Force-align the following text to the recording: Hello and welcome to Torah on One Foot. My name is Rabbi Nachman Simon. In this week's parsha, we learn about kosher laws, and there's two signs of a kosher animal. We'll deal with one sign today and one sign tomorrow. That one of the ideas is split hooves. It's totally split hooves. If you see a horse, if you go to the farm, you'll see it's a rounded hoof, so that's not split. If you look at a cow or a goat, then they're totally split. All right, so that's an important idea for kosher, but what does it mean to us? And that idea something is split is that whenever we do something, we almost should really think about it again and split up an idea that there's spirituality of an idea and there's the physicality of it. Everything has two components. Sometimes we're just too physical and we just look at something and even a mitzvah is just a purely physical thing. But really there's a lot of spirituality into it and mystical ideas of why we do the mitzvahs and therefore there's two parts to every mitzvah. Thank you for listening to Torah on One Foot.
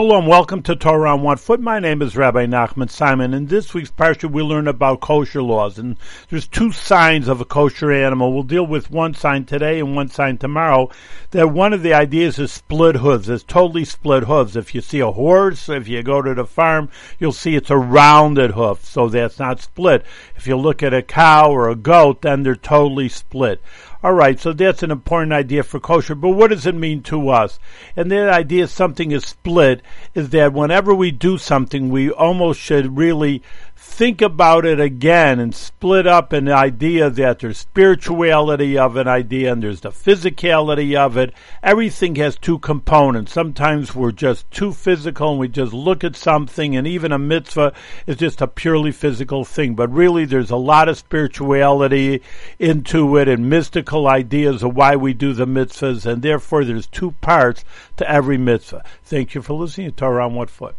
Hello 0.00 0.18
and 0.18 0.26
welcome 0.26 0.62
to 0.62 0.74
Torah 0.74 1.12
on 1.12 1.20
One 1.20 1.36
Foot. 1.36 1.60
My 1.60 1.78
name 1.78 2.00
is 2.00 2.16
Rabbi 2.16 2.46
Nachman 2.46 2.88
Simon. 2.88 3.34
In 3.34 3.48
this 3.48 3.74
week's 3.74 3.90
parsha, 3.90 4.30
we 4.30 4.42
learn 4.42 4.66
about 4.66 5.02
kosher 5.02 5.42
laws, 5.42 5.78
and 5.78 5.98
there's 6.30 6.48
two 6.48 6.72
signs 6.72 7.28
of 7.28 7.42
a 7.42 7.44
kosher 7.44 7.92
animal. 7.92 8.32
We'll 8.32 8.44
deal 8.44 8.66
with 8.66 8.90
one 8.90 9.12
sign 9.12 9.44
today 9.44 9.78
and 9.78 9.94
one 9.94 10.08
sign 10.08 10.38
tomorrow. 10.38 10.88
That 11.32 11.50
one 11.50 11.74
of 11.74 11.82
the 11.82 11.92
ideas 11.92 12.38
is 12.38 12.50
split 12.50 12.96
hooves. 12.96 13.28
It's 13.28 13.44
totally 13.44 13.84
split 13.84 14.24
hooves. 14.24 14.56
If 14.56 14.74
you 14.74 14.80
see 14.80 15.00
a 15.00 15.12
horse, 15.12 15.68
if 15.68 15.86
you 15.86 16.02
go 16.02 16.22
to 16.22 16.32
the 16.32 16.46
farm, 16.46 16.88
you'll 17.18 17.32
see 17.32 17.54
it's 17.54 17.68
a 17.68 17.76
rounded 17.76 18.52
hoof, 18.52 18.82
so 18.82 19.06
that's 19.10 19.38
not 19.38 19.60
split. 19.60 20.06
If 20.34 20.46
you 20.46 20.56
look 20.56 20.82
at 20.82 20.94
a 20.94 21.02
cow 21.02 21.50
or 21.50 21.68
a 21.68 21.76
goat, 21.76 22.22
then 22.22 22.42
they're 22.42 22.56
totally 22.56 23.10
split. 23.10 23.60
All 24.02 24.14
right, 24.14 24.40
so 24.40 24.54
that's 24.54 24.82
an 24.82 24.90
important 24.90 25.34
idea 25.34 25.62
for 25.62 25.78
kosher, 25.78 26.14
but 26.14 26.30
what 26.30 26.48
does 26.48 26.64
it 26.64 26.74
mean 26.74 27.02
to 27.02 27.28
us? 27.28 27.58
And 27.94 28.10
that 28.10 28.30
idea 28.30 28.66
something 28.66 29.12
is 29.12 29.26
split 29.26 29.82
is 30.14 30.30
that 30.30 30.52
whenever 30.52 30.94
we 30.94 31.10
do 31.10 31.38
something, 31.38 31.90
we 31.90 32.10
almost 32.10 32.60
should 32.60 32.96
really 32.96 33.42
think 33.82 34.20
about 34.20 34.66
it 34.66 34.78
again 34.78 35.40
and 35.40 35.54
split 35.54 36.06
up 36.06 36.34
an 36.34 36.50
idea 36.50 37.08
that 37.08 37.38
there's 37.38 37.56
spirituality 37.56 38.76
of 38.76 38.94
an 38.94 39.08
idea 39.08 39.50
and 39.50 39.62
there's 39.62 39.80
the 39.80 39.90
physicality 39.90 40.94
of 40.94 41.16
it. 41.16 41.32
Everything 41.62 42.14
has 42.16 42.36
two 42.36 42.58
components. 42.58 43.32
Sometimes 43.32 43.94
we're 43.94 44.12
just 44.12 44.50
too 44.50 44.74
physical 44.74 45.30
and 45.30 45.40
we 45.40 45.48
just 45.48 45.72
look 45.72 46.04
at 46.04 46.14
something 46.14 46.76
and 46.76 46.86
even 46.86 47.10
a 47.10 47.18
mitzvah 47.18 47.72
is 48.06 48.16
just 48.16 48.42
a 48.42 48.46
purely 48.46 48.92
physical 48.92 49.46
thing. 49.46 49.74
But 49.74 49.90
really 49.90 50.26
there's 50.26 50.50
a 50.50 50.56
lot 50.56 50.90
of 50.90 50.98
spirituality 50.98 52.20
into 52.58 53.16
it 53.16 53.28
and 53.28 53.48
mystical 53.48 54.06
ideas 54.06 54.62
of 54.62 54.76
why 54.76 54.94
we 54.94 55.14
do 55.14 55.32
the 55.32 55.46
mitzvahs 55.46 56.04
and 56.04 56.20
therefore 56.20 56.66
there's 56.66 56.86
two 56.86 57.12
parts 57.22 57.64
to 57.96 58.10
every 58.10 58.36
mitzvah. 58.36 58.84
Thank 59.04 59.34
you 59.34 59.40
for 59.40 59.54
listening 59.54 59.90
to 59.90 59.96
Torah 59.96 60.26
on 60.26 60.34
One 60.34 60.48
Foot. 60.48 60.76